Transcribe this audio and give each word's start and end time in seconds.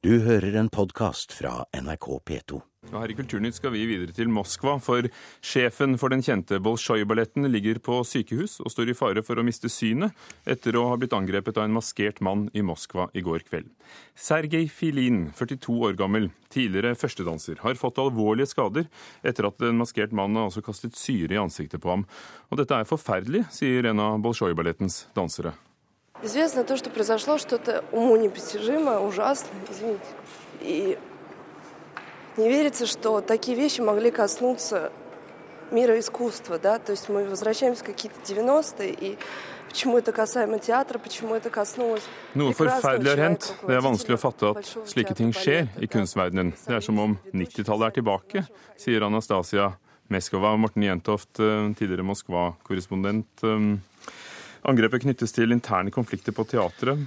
Du 0.00 0.14
hører 0.24 0.54
en 0.56 0.70
podkast 0.72 1.34
fra 1.36 1.66
NRK 1.76 2.06
P2. 2.24 2.58
Og 2.88 2.94
her 3.02 3.12
i 3.12 3.16
Kulturnytt 3.18 3.58
skal 3.58 3.74
vi 3.74 3.82
videre 3.84 4.14
til 4.16 4.30
Moskva, 4.32 4.78
for 4.80 5.04
sjefen 5.44 5.98
for 6.00 6.08
den 6.08 6.24
kjente 6.24 6.56
Bolsjoj-balletten 6.64 7.44
ligger 7.52 7.82
på 7.84 7.98
sykehus 8.08 8.56
og 8.64 8.72
står 8.72 8.94
i 8.94 8.96
fare 8.96 9.20
for 9.20 9.36
å 9.36 9.44
miste 9.44 9.68
synet 9.68 10.16
etter 10.48 10.80
å 10.80 10.86
ha 10.88 10.96
blitt 10.96 11.12
angrepet 11.12 11.60
av 11.60 11.68
en 11.68 11.76
maskert 11.76 12.24
mann 12.24 12.48
i 12.56 12.64
Moskva 12.64 13.10
i 13.12 13.20
går 13.28 13.44
kveld. 13.44 13.68
Sergej 14.16 14.70
Filin, 14.72 15.26
42 15.36 15.76
år 15.90 16.00
gammel, 16.00 16.30
tidligere 16.48 16.96
førstedanser, 16.96 17.60
har 17.60 17.76
fått 17.76 18.00
alvorlige 18.00 18.54
skader 18.56 18.88
etter 19.20 19.52
at 19.52 19.68
en 19.68 19.84
maskert 19.84 20.16
mann 20.16 20.40
har 20.40 20.48
også 20.48 20.64
kastet 20.64 20.96
syre 20.96 21.36
i 21.36 21.44
ansiktet 21.44 21.84
på 21.84 21.92
ham. 21.92 22.08
Og 22.48 22.64
dette 22.64 22.72
er 22.72 22.88
forferdelig, 22.88 23.50
sier 23.52 23.92
en 23.92 24.00
av 24.00 24.22
Bolsjoj-ballettens 24.24 25.10
dansere. 25.12 25.58
Известно 26.22 26.64
то, 26.64 26.76
что 26.76 26.90
произошло 26.90 27.38
что-то 27.38 27.84
уму 27.92 28.16
непостижимое, 28.16 28.98
ужасное, 28.98 29.52
извините. 29.70 30.04
И 30.60 30.98
не 32.36 32.48
верится, 32.48 32.86
что 32.86 33.20
такие 33.20 33.56
вещи 33.56 33.80
могли 33.80 34.10
коснуться 34.10 34.92
мира 35.70 35.98
искусства, 35.98 36.58
да, 36.58 36.78
то 36.78 36.92
есть 36.92 37.08
мы 37.08 37.24
возвращаемся 37.24 37.82
в 37.82 37.86
какие-то 37.86 38.20
90-е, 38.24 38.90
и 38.90 39.18
почему 39.68 39.98
это 39.98 40.12
касаемо 40.12 40.58
театра, 40.58 40.98
почему 40.98 41.34
это 41.34 41.48
коснулось 41.48 42.02
Noe 42.34 42.52
forferdelig 42.52 43.10
har 43.10 43.18
hendt. 43.18 43.54
Det 43.66 43.74
er 43.74 43.82
vanskelig 43.82 44.18
å 44.18 44.20
fatte 44.20 44.50
at 44.50 44.72
slike 44.86 45.14
ting 45.14 45.32
skjer 45.34 45.70
i 45.78 45.86
kunstverdenen. 45.90 46.52
Det 46.66 46.74
er 46.74 46.84
som 46.84 46.98
om 46.98 47.16
90-tallet 47.32 47.90
er 47.90 47.96
tilbake, 48.00 48.44
sier 48.78 49.06
Anastasia 49.06 49.72
Meskova. 50.10 50.56
Morten 50.58 50.82
Jentoft, 50.82 51.38
eh, 51.38 51.70
tidligere 51.78 52.06
Moskva-korrespondent. 52.06 53.46
Eh, 54.62 54.70
Angrepet 54.70 55.02
knyttes 55.02 55.32
til 55.32 55.52
interne 55.52 55.90
konflikter 55.90 56.32
på 56.32 56.44
teatret. 56.44 57.06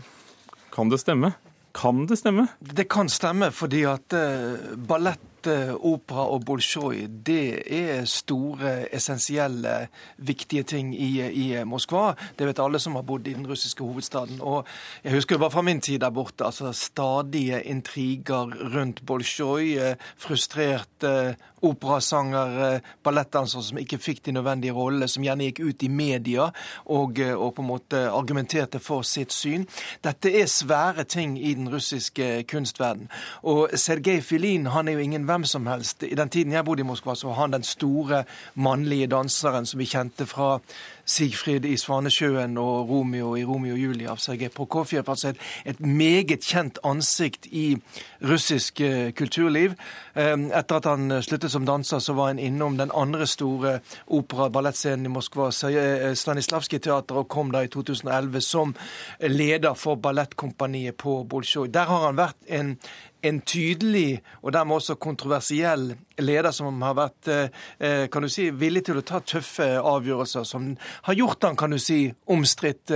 Kan 0.73 0.89
det 0.89 0.99
stemme? 0.99 1.33
Kan 1.73 2.05
det 2.07 2.19
stemme? 2.19 2.47
Det 2.59 2.87
kan 2.89 3.09
stemme, 3.09 3.51
fordi 3.51 3.83
at 3.89 4.13
uh, 4.13 4.75
ballett, 4.77 5.21
opera 5.47 6.27
og 6.33 6.45
bolsjoj 6.45 7.07
det 7.25 7.63
er 7.73 8.05
store, 8.09 8.73
essensielle, 8.95 9.87
viktige 10.17 10.63
ting 10.63 10.93
i, 10.95 11.11
i, 11.21 11.47
Moskva. 11.65 12.13
Det 12.37 12.47
vet 12.47 12.59
alle 12.59 12.79
som 12.81 12.97
har 12.97 13.05
bodd 13.07 13.27
i 13.27 13.35
den 13.35 13.47
russiske 13.47 13.83
hovedstaden. 13.83 14.41
Og 14.41 14.67
jeg 15.03 15.15
husker 15.15 15.41
var 15.41 15.53
fra 15.53 15.63
min 15.65 15.81
tid 15.81 15.99
der 16.03 16.13
borte. 16.13 16.45
altså 16.45 16.71
Stadige 16.73 17.63
intriger 17.63 18.53
rundt 18.75 19.05
bolsjoj. 19.05 19.63
Uh, 19.79 19.95
frustrerte 20.17 21.35
operasangere, 21.63 22.81
ballettdansere 23.03 23.63
som 23.63 23.79
ikke 23.79 23.99
fikk 24.01 24.23
de 24.25 24.33
nødvendige 24.35 24.75
rollene, 24.75 25.07
som 25.07 25.23
gjerne 25.23 25.47
gikk 25.47 25.61
ut 25.63 25.85
i 25.85 25.89
media 25.89 26.49
og, 26.85 27.19
og, 27.19 27.49
på 27.55 27.63
en 27.63 27.69
måte 27.69 28.01
argumenterte 28.11 28.81
for 28.83 29.05
sitt 29.07 29.33
syn. 29.33 29.65
Dette 30.03 30.31
er 30.41 30.49
svære 30.51 31.05
ting 31.07 31.37
i 31.39 31.53
den 31.55 31.69
russiske 31.71 32.43
kunstverden. 32.51 33.07
Og 33.47 33.77
Sergej 33.79 34.21
Filin 34.25 34.67
han 34.73 34.87
er 34.87 34.97
jo 34.97 35.05
ingen 35.05 35.27
hvem 35.33 35.45
som 35.49 35.67
helst. 35.67 36.03
I 36.05 36.15
den 36.15 36.29
tiden 36.29 36.53
jeg 36.53 36.65
bodde 36.65 36.83
i 36.83 36.87
Moskva, 36.87 37.15
så 37.17 37.31
var 37.31 37.41
han 37.41 37.55
den 37.55 37.65
store 37.65 38.23
mannlige 38.55 39.09
danseren 39.11 39.65
som 39.69 39.81
vi 39.81 39.89
kjente 39.89 40.27
fra 40.29 40.57
Sigfrid 41.05 41.65
i 41.65 41.75
'Svanesjøen' 41.75 42.57
og 42.57 42.89
Romeo 42.89 43.35
i 43.35 43.43
'Romeo 43.43 43.73
og 43.73 43.79
Julie' 43.79 44.09
av 44.09 44.17
Sergej 44.17 44.49
Prokofjev. 44.49 45.03
Altså 45.07 45.29
et, 45.29 45.37
et, 45.65 45.79
meget 45.79 46.39
kjent 46.41 46.79
ansikt 46.83 47.45
i 47.45 47.77
russisk 48.21 48.81
uh, 48.81 49.11
kulturliv. 49.11 49.73
Um, 50.15 50.51
etter 50.51 50.75
at 50.75 50.85
han 50.85 51.23
sluttet 51.23 51.51
som 51.51 51.65
danser, 51.65 51.99
så 51.99 52.13
var 52.13 52.27
han 52.27 52.39
innom 52.39 52.77
den 52.77 52.91
andre 52.95 53.27
store 53.27 53.79
opera-ballettscenen 54.07 55.05
i 55.05 55.09
Moskva, 55.09 55.47
eh, 55.69 56.13
Stanislavskij-teatret, 56.13 57.17
og 57.17 57.27
kom 57.27 57.51
da 57.51 57.63
i 57.63 57.67
2011 57.67 58.41
som 58.41 58.75
leder 59.19 59.73
for 59.73 59.95
ballettkompaniet 59.95 60.97
på 60.97 61.23
Bolsjoj. 61.23 61.67
Der 61.67 61.85
har 61.85 62.05
han 62.05 62.17
vært 62.17 62.37
en 62.47 62.77
en 63.23 63.39
tydelig 63.41 64.21
og 64.41 64.53
dermed 64.53 64.75
også 64.75 64.97
kontroversiell 64.99 65.93
leder 66.19 66.51
som 66.53 66.81
har 66.83 66.95
vært 66.97 67.29
eh, 67.31 68.07
kan 68.11 68.25
du 68.25 68.29
si, 68.31 68.49
villig 68.51 68.83
til 68.87 68.99
å 68.99 69.05
ta 69.07 69.21
tøffe 69.23 69.65
avgjørelser, 69.79 70.45
som 70.45 70.73
har 71.07 71.13
gjort 71.13 71.43
han 71.43 71.55
kan 71.55 71.73
du 71.73 71.79
si, 71.79 72.13
omstridt. 72.25 72.91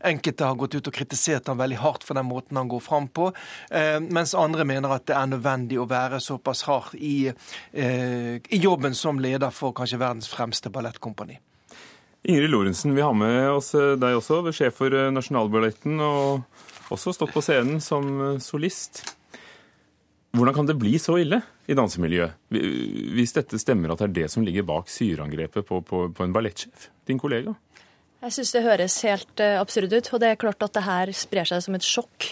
Enkelte 0.00 0.48
har 0.48 0.58
gått 0.60 0.74
ut 0.74 0.88
og 0.88 0.94
kritisert 0.94 1.50
han 1.50 1.60
veldig 1.60 1.78
hardt 1.82 2.06
for 2.06 2.18
den 2.18 2.28
måten 2.28 2.58
han 2.60 2.70
går 2.70 2.82
fram 2.82 3.08
på, 3.08 3.30
eh, 3.70 3.98
mens 4.00 4.34
andre 4.38 4.64
mener 4.68 4.94
at 4.94 5.06
det 5.06 5.16
er 5.18 5.30
nødvendig 5.30 5.78
å 5.80 5.88
være 5.88 6.20
såpass 6.22 6.64
hard 6.68 6.94
i, 6.94 7.32
eh, 7.72 8.34
i 8.36 8.60
jobben 8.60 8.94
som 8.94 9.20
leder 9.20 9.50
for 9.50 9.72
kanskje 9.72 10.00
verdens 10.00 10.28
fremste 10.28 10.70
ballettkompani. 10.70 11.38
Ingrid 12.24 12.50
Lorentzen, 12.50 12.94
vi 12.94 13.02
har 13.02 13.14
med 13.14 13.50
oss 13.50 13.72
deg 13.72 14.14
også, 14.14 14.44
sjef 14.54 14.76
for 14.78 14.94
Nasjonalballetten, 15.10 15.98
og 16.00 16.44
også 16.94 17.14
stått 17.16 17.32
på 17.34 17.42
scenen 17.42 17.80
som 17.82 18.38
solist. 18.38 19.02
Hvordan 20.32 20.54
kan 20.54 20.66
det 20.66 20.78
bli 20.78 20.94
så 21.02 21.18
ille 21.18 21.42
i 21.70 21.76
dansemiljøet, 21.78 22.38
hvis 23.14 23.34
dette 23.36 23.60
stemmer 23.60 23.92
at 23.92 24.00
det 24.02 24.08
er 24.08 24.16
det 24.22 24.30
som 24.32 24.42
ligger 24.46 24.66
bak 24.66 24.90
syreangrepet 24.90 25.66
på, 25.68 25.78
på, 25.86 26.06
på 26.14 26.24
en 26.26 26.34
ballettsjef, 26.34 26.88
din 27.06 27.20
kollega? 27.22 27.54
Jeg 28.22 28.36
syns 28.36 28.52
det 28.54 28.62
høres 28.62 29.00
helt 29.06 29.42
uh, 29.42 29.58
absurd 29.58 29.94
ut. 29.94 30.08
Og 30.14 30.22
det 30.22 30.30
er 30.30 30.38
klart 30.38 30.62
at 30.62 30.74
det 30.76 30.84
her 30.86 31.12
sprer 31.16 31.48
seg 31.48 31.62
som 31.64 31.78
et 31.78 31.86
sjokk 31.86 32.28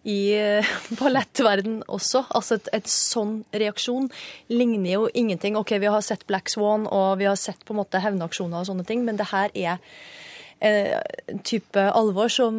i 0.00 0.32
ballettverdenen 0.32 0.96
ballettverden 1.00 1.74
også. 1.88 2.24
Altså 2.36 2.56
et, 2.56 2.70
et, 2.76 2.88
sånn 2.88 3.42
reaksjon 3.52 4.08
ligner 4.52 4.94
jo 4.94 5.02
ingenting. 5.12 5.58
OK, 5.60 5.74
vi 5.80 5.92
har 5.92 6.04
sett 6.04 6.26
Black 6.28 6.48
Swan 6.52 6.86
og 6.88 7.20
vi 7.20 7.28
har 7.28 7.36
sett 7.40 7.60
på 7.64 7.74
en 7.74 7.82
måte 7.82 8.00
hevnaksjoner 8.00 8.62
og 8.62 8.70
sånne 8.70 8.86
ting, 8.88 9.04
men 9.04 9.20
det 9.20 9.28
her 9.32 9.52
er 9.52 9.76
uh, 9.76 10.96
en 11.28 11.44
type 11.44 11.84
alvor 11.92 12.32
som 12.32 12.56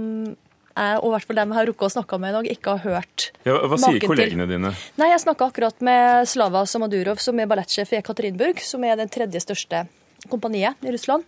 og 0.76 1.10
i 1.10 1.12
hvert 1.16 1.28
fall 1.28 1.40
dem 1.42 1.52
jeg 1.52 1.60
har 1.60 1.68
rukket 1.72 1.88
å 1.88 1.94
snakke 1.96 2.20
med 2.22 2.32
i 2.32 2.38
dag, 2.38 2.50
ikke 2.56 2.76
har 2.78 2.84
hørt 2.86 3.28
ja, 3.48 3.58
Hva 3.68 3.78
sier 3.82 4.00
kollegene 4.04 4.48
til. 4.48 4.56
dine? 4.56 4.74
Nei, 5.02 5.10
Jeg 5.12 5.24
snakka 5.26 5.50
akkurat 5.52 5.84
med 5.84 6.30
Slava 6.32 6.64
Samadurov, 6.66 7.20
som 7.24 7.40
er 7.40 7.50
ballettsjef 7.52 7.94
i 7.94 8.00
Ekaterinburg, 8.00 8.62
som 8.64 8.84
er 8.88 8.96
den 9.00 9.12
tredje 9.12 9.44
største 9.44 9.86
kompaniet 10.32 10.80
i 10.86 10.94
Russland. 10.94 11.26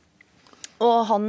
Og 0.84 1.06
han 1.08 1.26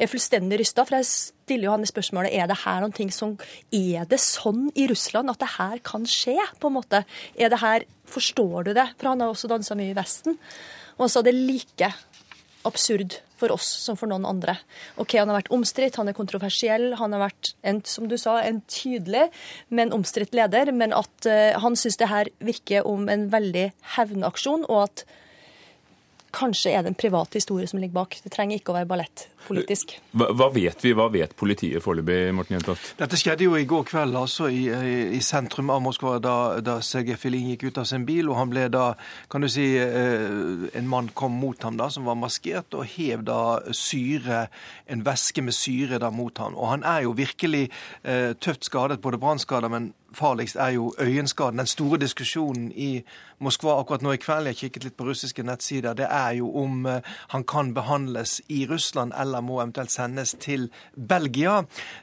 er 0.00 0.10
fullstendig 0.10 0.58
rysta, 0.62 0.84
for 0.86 0.98
jeg 0.98 1.06
stiller 1.08 1.68
jo 1.68 1.74
han 1.76 1.84
i 1.84 1.90
spørsmålet 1.90 2.34
er 2.34 2.48
det 2.50 2.56
her 2.64 2.80
noen 2.82 2.94
ting 2.96 3.12
som 3.14 3.36
Er 3.70 4.08
det 4.08 4.18
sånn 4.22 4.72
i 4.74 4.88
Russland 4.90 5.30
at 5.30 5.38
det 5.42 5.50
her 5.58 5.78
kan 5.86 6.06
skje, 6.08 6.38
på 6.58 6.70
en 6.70 6.78
måte? 6.80 7.04
Er 7.36 7.52
det 7.52 7.60
her 7.62 7.86
Forstår 8.08 8.64
du 8.64 8.72
det? 8.72 8.86
For 8.96 9.10
han 9.10 9.20
har 9.20 9.28
også 9.28 9.50
dansa 9.50 9.74
mye 9.76 9.92
i 9.92 9.96
Vesten. 9.96 10.38
Og 10.96 11.02
han 11.04 11.10
sa 11.12 11.20
det 11.20 11.34
like 11.36 11.90
absurd 12.64 13.18
for 13.38 13.54
oss 13.54 13.68
som 13.84 13.98
for 13.98 14.10
noen 14.10 14.26
andre. 14.28 14.56
Ok, 15.00 15.16
Han 15.18 15.30
har 15.30 15.40
vært 15.40 15.52
omstridt, 15.54 15.98
han 16.00 16.10
er 16.10 16.16
kontroversiell, 16.16 16.90
han 16.98 17.14
har 17.14 17.28
vært 17.28 17.52
en, 17.62 17.80
som 17.86 18.08
du 18.10 18.16
sa, 18.18 18.40
en 18.42 18.60
tydelig, 18.70 19.28
men 19.70 19.94
omstridt 19.94 20.36
leder. 20.36 20.72
Men 20.72 20.94
at 20.96 21.28
uh, 21.30 21.54
han 21.62 21.78
syns 21.78 21.98
det 22.00 22.10
her 22.10 22.32
virker 22.44 22.86
om 22.88 23.08
en 23.12 23.28
veldig 23.32 23.70
hevnaksjon, 23.96 24.66
og 24.68 24.88
at 24.88 25.06
kanskje 26.34 26.72
er 26.74 26.84
det 26.84 26.92
en 26.92 26.98
privat 26.98 27.34
historie 27.34 27.66
som 27.68 27.80
ligger 27.80 27.94
bak. 27.94 28.16
Det 28.24 28.30
trenger 28.32 28.58
ikke 28.58 28.72
å 28.72 28.76
være 28.76 28.88
ballettpolitisk. 28.90 29.94
Hva, 30.12 30.28
hva, 30.36 30.48
vet 30.54 30.84
vi? 30.84 30.92
Hva 30.96 31.08
vet 31.12 31.34
politiet 31.38 31.82
foreløpig, 31.84 32.34
Morten 32.36 32.58
Jentoft? 32.58 32.92
Dette 32.98 33.18
skjedde 33.20 33.46
jo 33.46 33.56
i 33.58 33.66
går 33.68 33.86
kveld 33.88 34.18
altså 34.18 34.50
i, 34.52 34.66
i 35.16 35.20
sentrum 35.24 35.72
av 35.74 35.82
Moskva, 35.84 36.16
da, 36.22 36.36
da 36.64 36.78
Sergej 36.84 37.18
Filin 37.20 37.52
gikk 37.52 37.68
ut 37.68 37.82
av 37.82 37.88
sin 37.90 38.06
bil. 38.08 38.28
og 38.28 38.38
han 38.40 38.52
ble 38.52 38.66
da, 38.72 38.90
kan 39.32 39.44
du 39.44 39.50
si, 39.52 39.70
eh, 39.80 40.68
En 40.78 40.88
mann 40.90 41.10
kom 41.14 41.38
mot 41.40 41.62
ham 41.64 41.78
da, 41.80 41.88
som 41.92 42.08
var 42.08 42.18
maskert, 42.18 42.74
og 42.76 42.86
hev 42.96 43.24
da 43.26 43.60
syre, 43.72 44.46
en 44.86 45.04
væske 45.06 45.42
med 45.44 45.56
syre 45.56 46.00
da 46.02 46.12
mot 46.14 46.36
ham. 46.38 46.56
Og 46.58 46.72
han 46.74 46.84
er 46.86 47.06
jo 47.06 47.16
virkelig 47.16 47.68
eh, 48.04 48.34
tøft 48.40 48.68
skadet, 48.68 49.00
både 49.04 49.20
brannskader, 49.22 49.72
men 49.72 49.92
farligst 50.18 50.56
er 50.56 50.74
jo 50.76 50.92
øyenskaden. 50.98 51.58
Den 51.62 51.66
store 51.66 51.98
diskusjonen 52.02 52.72
i 52.72 53.02
Moskva 53.38 53.76
akkurat 53.78 54.02
nå 54.02 54.16
i 54.16 54.18
kveld, 54.18 54.48
jeg 54.50 54.58
kikket 54.58 54.84
litt 54.88 54.96
på 54.98 55.06
russiske 55.06 55.44
nettsider, 55.46 55.94
det 55.94 56.08
er 56.10 56.32
jo 56.40 56.48
om 56.58 56.86
eh, 56.90 57.06
han 57.30 57.44
kan 57.46 57.70
behandles 57.74 58.40
i 58.50 58.64
Russland 58.66 59.14
eller 59.14 59.44
må 59.46 59.60
eventuelt 59.60 59.92
sendes 59.94 60.32
til 60.42 60.66
Belgia. 60.96 61.60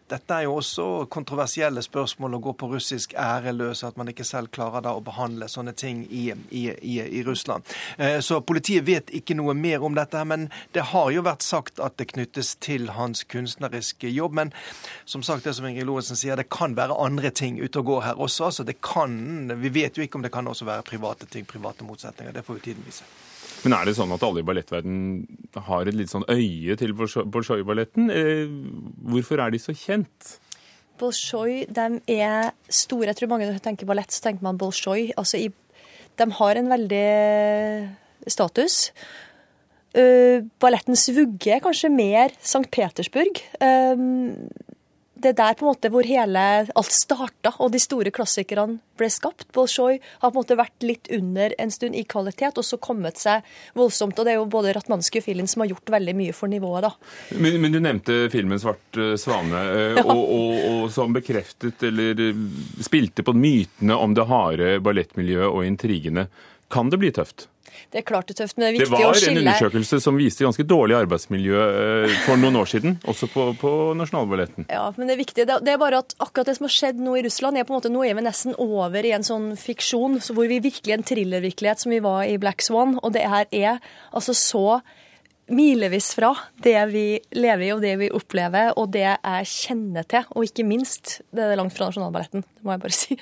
Dette 0.07 0.37
er 0.37 0.45
jo 0.45 0.53
også 0.61 0.85
kontroversielle 1.11 1.83
spørsmål 1.83 2.37
å 2.37 2.39
gå 2.45 2.53
på 2.55 2.69
russisk 2.71 3.17
æreløs, 3.19 3.83
at 3.83 3.99
man 3.99 4.13
ikke 4.13 4.23
selv 4.23 4.53
klarer 4.55 4.85
da 4.85 4.93
å 4.95 5.03
behandle 5.03 5.49
sånne 5.51 5.73
ting 5.75 6.05
i, 6.07 6.29
i, 6.55 6.63
i, 6.71 6.95
i 7.19 7.25
Russland. 7.27 7.67
Eh, 7.97 8.21
så 8.23 8.39
politiet 8.39 8.87
vet 8.87 9.11
ikke 9.11 9.35
noe 9.35 9.57
mer 9.59 9.83
om 9.83 9.99
dette, 9.99 10.23
men 10.23 10.47
det 10.71 10.87
har 10.93 11.11
jo 11.11 11.25
vært 11.27 11.43
sagt 11.43 11.83
at 11.83 11.99
det 11.99 12.13
knyttes 12.13 12.53
til 12.63 12.93
hans 12.95 13.25
kunstneriske 13.27 14.07
jobb. 14.07 14.39
Men 14.39 14.55
som 15.03 15.25
sagt, 15.25 15.43
det 15.43 15.57
som 15.59 15.67
Ingrid 15.67 15.91
Lorentzen 15.91 16.15
sier, 16.15 16.39
det 16.39 16.47
kan 16.47 16.79
være 16.79 16.95
andre 16.95 17.33
ting 17.35 17.59
ute 17.59 17.83
og 17.83 17.91
går 17.91 18.04
her 18.05 18.21
også. 18.21 18.49
altså 18.49 18.63
det 18.67 18.79
kan, 18.81 19.51
Vi 19.61 19.69
vet 19.69 19.97
jo 19.97 20.03
ikke 20.03 20.19
om 20.19 20.25
det 20.25 20.31
kan 20.33 20.47
også 20.47 20.65
være 20.65 20.85
private 20.87 21.25
ting, 21.25 21.45
private 21.45 21.83
motsetninger. 21.83 22.33
Det 22.33 22.45
får 22.45 22.59
jo 22.59 22.65
tiden 22.69 22.85
vise. 22.85 23.03
Men 23.65 23.73
er 23.73 23.85
det 23.87 23.95
sånn 23.97 24.13
at 24.13 24.23
alle 24.23 24.43
i 24.43 24.45
ballettverden 24.45 24.97
har 25.67 25.87
et 25.87 25.97
litt 25.97 26.11
sånn 26.11 26.27
øye 26.29 26.75
til 26.77 26.93
Bolsjoj-balletten? 26.93 28.11
Eh, 28.13 28.49
hvorfor 29.09 29.41
er 29.41 29.53
de 29.53 29.61
så 29.61 29.73
kjent? 29.73 30.35
Bolsjoj 31.01 31.65
de 31.75 31.87
er 32.13 32.51
store. 32.69 33.09
Jeg 33.09 33.19
tror 33.19 33.31
mange 33.33 33.49
når 33.49 33.61
tenker 33.63 33.89
ballett, 33.89 34.13
så 34.13 34.27
tenker 34.27 34.45
man 34.45 34.59
Bolsjoj. 34.59 35.11
Altså, 35.19 35.41
de 36.15 36.27
har 36.39 36.59
en 36.59 36.71
veldig 36.71 37.07
status. 38.31 38.91
Uh, 39.95 40.43
ballettens 40.59 41.07
vugge 41.15 41.53
er 41.55 41.63
kanskje 41.63 41.91
mer 41.91 42.33
St. 42.41 42.67
Petersburg. 42.71 43.39
Um, 43.63 44.47
det 45.15 45.31
er 45.31 45.37
der 45.37 45.55
på 45.55 45.65
en 45.65 45.71
måte 45.71 45.89
hvor 45.93 46.05
hele 46.07 46.41
alt 46.67 46.93
starta, 46.93 47.53
og 47.63 47.71
de 47.71 47.79
store 47.79 48.11
klassikerne 48.13 48.79
ble 48.99 49.07
skapt. 49.11 49.47
Bolsjoj 49.55 49.97
har 50.01 50.31
på 50.31 50.33
en 50.33 50.37
måte 50.41 50.57
vært 50.59 50.85
litt 50.85 51.09
under 51.15 51.55
en 51.61 51.71
stund 51.71 51.95
i 51.95 52.03
kvalitet, 52.07 52.59
og 52.59 52.67
så 52.67 52.79
kommet 52.81 53.19
seg 53.21 53.45
voldsomt. 53.79 54.19
Og 54.19 54.27
det 54.27 54.33
er 54.33 54.39
jo 54.41 54.49
både 54.51 54.73
Ratmanski 54.75 55.21
og 55.21 55.27
Filin 55.27 55.49
som 55.51 55.63
har 55.63 55.71
gjort 55.71 55.93
veldig 55.95 56.15
mye 56.19 56.35
for 56.35 56.51
nivået, 56.51 56.89
da. 56.89 56.91
Men, 57.39 57.57
men 57.63 57.75
du 57.75 57.79
nevnte 57.79 58.19
filmen 58.33 58.59
'Svart 58.59 58.99
eh, 58.99 59.15
svane', 59.21 59.63
eh, 59.79 60.01
og, 60.11 60.21
og, 60.21 60.53
og, 60.73 60.85
som 60.91 61.15
bekreftet 61.15 61.83
eller 61.87 62.27
eh, 62.29 62.45
spilte 62.83 63.23
på 63.23 63.35
mytene 63.35 63.95
om 63.95 64.15
det 64.17 64.27
harde 64.29 64.77
ballettmiljøet 64.83 65.51
og 65.51 65.65
intrigene. 65.65 66.27
Kan 66.71 66.91
det 66.91 66.99
bli 66.99 67.11
tøft? 67.15 67.47
Det 67.93 68.01
er 68.01 68.05
klart 68.07 68.29
det 68.29 68.35
er 68.35 68.43
tøft, 68.43 68.57
men 68.57 68.65
det 68.65 68.69
er 68.69 68.77
viktig 68.79 68.93
å 68.93 68.97
skille 68.97 69.05
Det 69.05 69.15
var 69.15 69.29
en 69.31 69.41
undersøkelse 69.43 69.99
som 70.03 70.19
viste 70.19 70.45
ganske 70.47 70.65
dårlig 70.67 70.97
arbeidsmiljø 71.01 71.61
eh, 71.65 72.17
for 72.25 72.41
noen 72.41 72.59
år 72.61 72.71
siden, 72.71 72.97
også 73.05 73.29
på, 73.31 73.47
på 73.61 73.71
Nasjonalballetten. 73.99 74.69
Ja, 74.71 74.87
men 74.97 75.09
det 75.09 75.17
er 75.17 75.21
viktig. 75.21 75.47
Det 75.49 75.73
er 75.75 75.81
bare 75.81 76.03
at 76.03 76.17
akkurat 76.19 76.51
det 76.51 76.57
som 76.59 76.67
har 76.69 76.75
skjedd 76.75 77.01
nå 77.03 77.15
i 77.19 77.23
Russland, 77.25 77.59
er 77.59 77.67
på 77.67 77.75
en 77.75 77.79
måte, 77.79 77.93
nå 77.93 78.03
er 78.07 78.17
vi 78.17 78.25
nesten 78.25 78.57
over 78.61 79.05
i 79.05 79.13
en 79.15 79.25
sånn 79.25 79.53
fiksjon 79.59 80.19
hvor 80.35 80.49
vi 80.51 80.61
virkelig 80.63 80.93
er 80.93 80.99
en 80.99 81.07
thrillervirkelighet 81.07 81.85
som 81.85 81.93
vi 81.93 82.03
var 82.03 82.25
i 82.29 82.37
Black 82.41 82.63
Swan, 82.65 82.97
og 83.01 83.15
det 83.15 83.25
her 83.31 83.49
er 83.51 83.81
altså 84.11 84.35
så 84.37 84.67
milevis 85.51 86.09
fra 86.17 86.31
det 86.63 86.77
vi 86.89 87.05
lever 87.37 87.67
i 87.67 87.71
og 87.75 87.83
det 87.83 87.93
vi 88.01 88.09
opplever, 88.13 88.73
og 88.79 88.91
det 88.95 89.05
jeg 89.05 89.49
kjenner 89.51 90.07
til. 90.09 90.25
Og 90.33 90.47
ikke 90.47 90.65
minst, 90.67 91.19
det 91.35 91.45
er 91.45 91.59
langt 91.59 91.75
fra 91.75 91.89
Nasjonalballetten, 91.89 92.45
det 92.45 92.65
må 92.65 92.75
jeg 92.75 92.85
bare 92.85 92.97
si. 92.97 93.19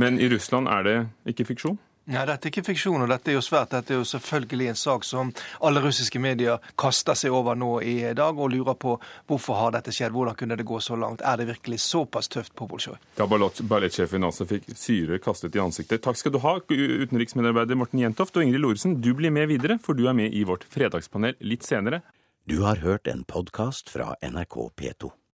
Men 0.00 0.20
i 0.22 0.28
Russland 0.32 0.70
er 0.70 0.86
det 0.86 0.96
ikke 1.32 1.50
fiksjon? 1.50 1.78
Ja, 2.10 2.24
Dette 2.26 2.48
er 2.48 2.50
ikke 2.50 2.64
fiksjon, 2.66 3.04
og 3.04 3.10
dette 3.10 3.30
er 3.30 3.36
jo 3.36 3.42
svært. 3.44 3.70
Dette 3.70 3.94
er 3.94 4.00
jo 4.00 4.06
selvfølgelig 4.08 4.72
en 4.72 4.78
sak 4.78 5.04
som 5.06 5.28
alle 5.62 5.82
russiske 5.84 6.18
medier 6.18 6.58
kaster 6.80 7.14
seg 7.14 7.34
over 7.36 7.54
nå 7.58 7.68
i 7.86 7.94
dag, 8.18 8.34
og 8.34 8.50
lurer 8.50 8.74
på 8.74 8.96
hvorfor 9.30 9.60
har 9.60 9.76
dette 9.76 9.94
skjedd, 9.94 10.10
hvordan 10.16 10.34
kunne 10.38 10.58
det 10.58 10.66
gå 10.66 10.80
så 10.82 10.98
langt? 10.98 11.22
Er 11.22 11.38
det 11.38 11.46
virkelig 11.52 11.78
såpass 11.84 12.26
tøft 12.32 12.56
på 12.58 12.66
Bolsjoj? 12.70 12.98
Ja, 13.20 13.28
ballettsjefen 13.30 14.26
altså 14.26 14.48
fikk 14.50 14.66
syre 14.74 15.20
kastet 15.22 15.54
i 15.54 15.62
ansiktet. 15.62 16.02
Takk 16.02 16.18
skal 16.18 16.34
du 16.34 16.40
ha, 16.42 16.56
utenriksmedarbeider 16.58 17.78
Morten 17.78 18.02
Jentoft 18.02 18.34
og 18.34 18.46
Ingrid 18.46 18.64
Loresen. 18.64 18.98
Du 18.98 19.12
blir 19.14 19.30
med 19.30 19.46
videre, 19.52 19.78
for 19.78 19.94
du 19.94 20.08
er 20.10 20.18
med 20.18 20.34
i 20.34 20.42
vårt 20.48 20.66
fredagspanel 20.74 21.38
litt 21.46 21.68
senere. 21.68 22.02
Du 22.50 22.64
har 22.66 22.82
hørt 22.82 23.06
en 23.06 23.22
podkast 23.22 23.92
fra 23.94 24.16
NRK 24.26 24.72
P2. 24.74 25.14